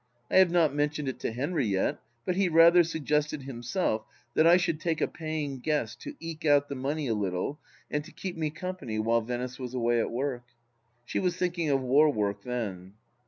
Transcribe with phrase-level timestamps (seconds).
[0.31, 4.01] I have not mentioned it to Henry yet, but he rather suggested himself
[4.33, 7.59] that I should take a paying guest to eke out the money a little,
[7.91, 10.45] and to keep me company while Venice was away at work.
[11.05, 12.93] She was thinking of war work then.